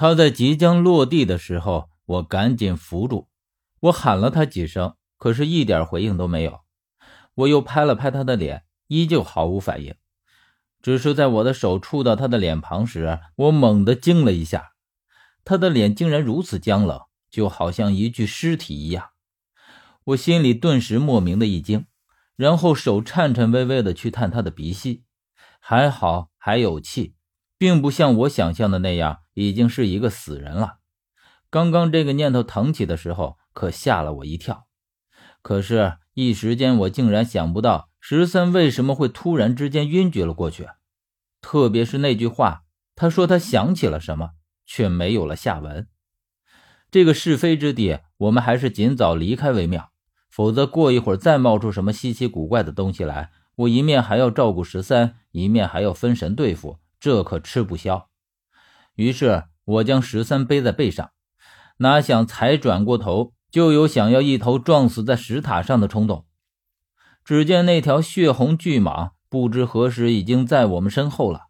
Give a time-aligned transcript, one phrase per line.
[0.00, 3.28] 他在即将落地的时候，我赶紧扶住。
[3.80, 6.60] 我喊了他几声，可是一点回应都没有。
[7.34, 9.94] 我又拍了拍他的脸，依旧毫无反应。
[10.80, 14.70] 只是在我的手触到他的脸庞时，我猛地惊了一下，
[15.44, 16.98] 他的脸竟然如此僵冷，
[17.30, 19.10] 就好像一具尸体一样。
[20.04, 21.84] 我心里顿时莫名的一惊，
[22.36, 25.04] 然后手颤颤巍巍的去探他的鼻息，
[25.60, 27.16] 还好还有气，
[27.60, 30.78] 并不像我想象的那样已经是一个死人了。
[31.50, 34.66] 刚刚这个念头腾起的时候，可吓了我一跳。
[35.42, 40.68] 可是，一时间我竟然想不到十三为什么会突然之间晕厥了过去，
[41.42, 42.62] 特别是那句话，
[42.96, 44.30] 他说他想起了什么，
[44.64, 45.86] 却没有了下文。
[46.90, 49.90] 这个是非之地，我们还是尽早离开为妙，
[50.30, 58.08] 否则过一会儿再冒出什么稀奇古怪的东西来，我一面还要照顾十三，一面还要分神对付，这可吃不消。
[58.94, 61.10] 于是，我将十三背在背上，
[61.78, 66.26] 哪想才转过头，就有想要一头撞死在石塔上的冲动。
[67.24, 71.46] 只见那条血红巨蟒不知何时已经在我们身后了，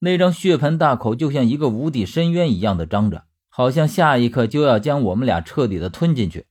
[0.00, 3.24] 那张血盆大口就像一个无底深渊一样的张着。
[3.54, 6.46] 好像下一刻就要将我们俩彻底的吞进去，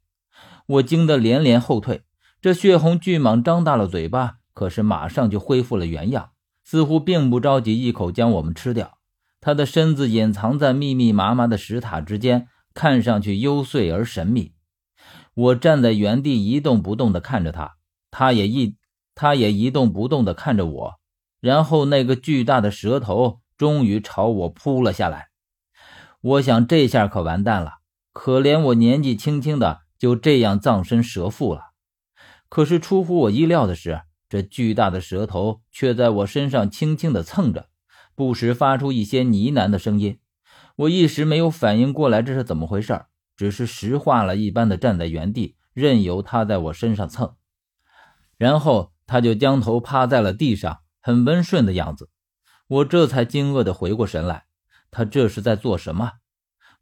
[0.67, 2.03] 我惊得连连后退。
[2.39, 6.30] 这血红巨蟒张大了嘴巴，可是马上就恢复了原样，
[6.71, 8.97] 似乎并不着急一口将我们吃掉。
[9.41, 14.53] 它的身子隐藏在密密麻麻的石塔之间，看上去幽邃而神秘。
[15.33, 17.73] 我站在原地一动不动地看着它，
[18.09, 18.77] 它也一，
[19.13, 20.93] 它也一动不动地看着我。
[21.41, 25.27] 然后那个巨大的蛇头终于朝我扑了下来。
[26.21, 27.79] 我想这下可完蛋了，
[28.13, 31.71] 可怜我年纪轻轻的就这样葬身蛇腹了。
[32.47, 37.67] 可是出乎我意料的是，这巨大的蛇头却在我身上轻轻的蹭着，
[38.15, 40.19] 不时发出一些呢喃的声音。
[40.77, 47.35] 我一时没有反应过来这是怎么回事，只是石化了一般的站在原地，任由它在我身上蹭。
[48.37, 52.09] 然后它就将头趴在了地上，很温顺的样子。
[52.69, 54.45] 我这才惊愕的回过神来。
[54.89, 56.13] 他这是在做什么？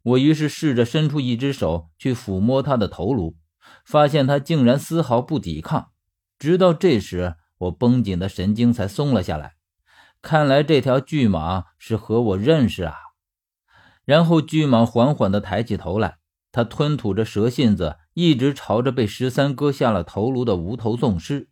[0.02, 3.36] 我于是试着伸出一只手去抚摸他的头颅，
[3.84, 5.90] 发现他竟然丝毫不抵抗。
[6.38, 9.54] 直到这时，我绷紧的神经才松了下来。
[10.20, 12.94] 看来这条巨蟒是和我认识啊！
[14.04, 16.18] 然后巨蟒缓缓地抬起头来，
[16.52, 21.48] 它吞吐着蛇信子，一直朝着被十三割下了头颅的无头纵尸。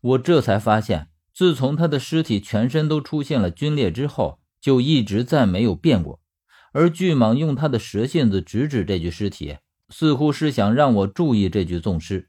[0.00, 4.40] 我这才发现，自从他的尸体全身都出现了皲裂之后。
[4.60, 6.18] 就一直再没有变过，
[6.72, 9.58] 而巨蟒用它的蛇信子直指这具尸体，
[9.88, 12.28] 似乎是想让我注意这具纵尸。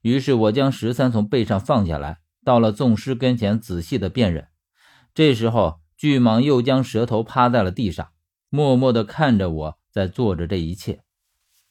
[0.00, 2.20] 于是我将十三从背上放下来，
[2.50, 4.48] 到了纵尸跟前仔细的辨认。
[5.14, 8.08] 这时候，巨蟒又将舌头趴在了地上，
[8.48, 11.02] 默默地看着我在做着这一切。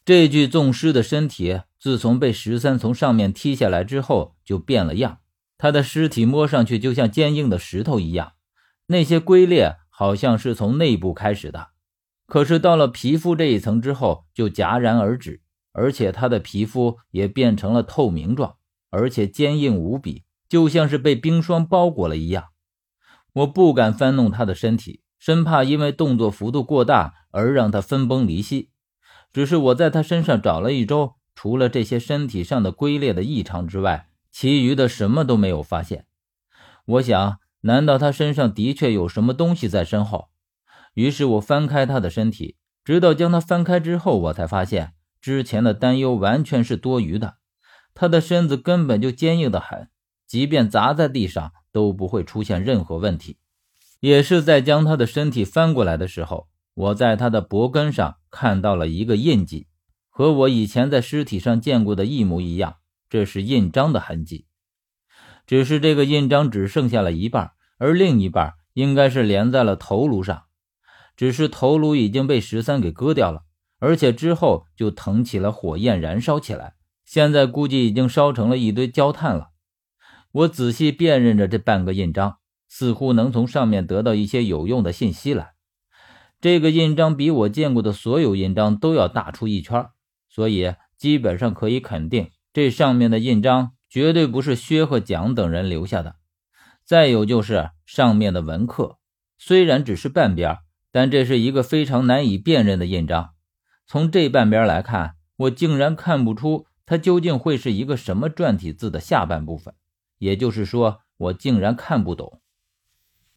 [0.06, 5.18] 这具纵尸的身体自从被十三从上面踢下来之后，就变了样。
[5.58, 8.32] 他的尸体摸上去就像坚硬的石头一样。
[8.86, 11.68] 那些龟裂好像是从内部开始的，
[12.24, 15.42] 可是到了皮肤这一层之后就戛然而止，
[15.72, 18.56] 而且他的皮肤也变成了透明状，
[18.88, 22.48] 而且坚硬无比，就像是被冰霜包裹了一样。
[23.32, 28.70] 我不敢翻弄他的身体，生怕因为动作幅度过大而让他分崩离析。
[29.32, 36.04] 只是我在他身上找了一周，除了这些身体上的龟裂的异常之外，其余的什么都没有发现。
[36.84, 37.38] 我想。
[37.62, 40.30] 难道他身上的确有什么东西在身后？
[40.94, 47.36] 于是我翻开他的身体，直到将他翻开之后，我才发现之前的担忧完全是多余的。
[47.92, 49.90] 他的身子根本就坚硬的很，
[50.30, 53.38] 即便砸在地上都不会出现任何问题。
[53.98, 59.66] 也是在将他的身体翻过来的时候，我在他的脖根上看到了一个印记，
[60.08, 62.76] 和我以前在尸体上见过的一模一样，
[63.08, 64.46] 这是印章的痕迹。
[65.48, 70.44] 只是这个印章只剩下了一半，而另一半应该是连在了头颅上。
[71.16, 73.42] 只是头颅已经被十三给割掉了，
[73.80, 76.76] 而且之后就腾起了火焰，燃烧起来。
[77.04, 79.48] 现在估计已经烧成了一堆焦炭了。
[80.32, 82.38] 我仔细辨认着这半个印章，
[82.68, 85.52] 似乎能从上面得到一些有用的信息来。
[86.40, 89.88] 这个印章比我见过的所有印章都要大出一圈，
[90.28, 93.72] 所以基本上可以肯定，这上面的印章。
[93.92, 96.14] 绝对不是薛和蒋等人留下的。
[96.84, 98.98] 再有就是上面的纹刻，
[99.36, 100.58] 虽然只是半边，
[100.92, 103.30] 但这是一个非常难以辨认的印章。
[103.88, 109.74] 从这半边来看，我竟然看不出它究竟会是一个什么篆体字的下半部分。
[110.20, 112.40] 也就是说，我竟然看不懂。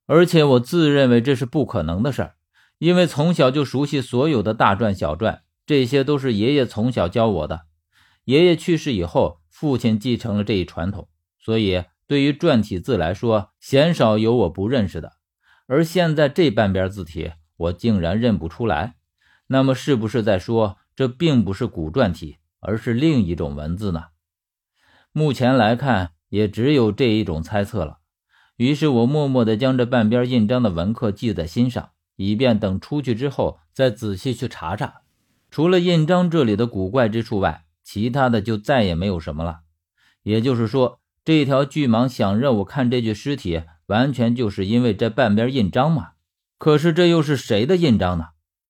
[0.06, 2.36] 而且我自认为这是不可能的事儿，
[2.78, 7.62] 因为从小就熟悉所有的大篆小篆，这些都是爷爷从小教我的。
[8.26, 11.08] 爷爷去世以后，父亲继承了这一传统，
[11.40, 15.14] 所以对于篆体字来说，鲜少有我不认识的。
[15.68, 18.96] 而现在这半边字体，我竟然认不出来，
[19.48, 24.08] 那么是不是在说这并不是古篆体，而是另一种文字呢？
[25.14, 28.00] 目前来看，也只有这一种猜测了。
[28.56, 35.02] 于是我默默地将这半边印章的文刻记在心上，以便等出去之后再仔细去查查。
[35.52, 39.60] 除了印章这里的古怪之处外，其他的就再也没有什么了。
[40.24, 43.62] 也就是说，这条巨蟒想让我看这具尸体。
[43.88, 46.14] 完全就是因为这半边印章嘛，
[46.58, 48.30] 可是这又是谁的印章呢？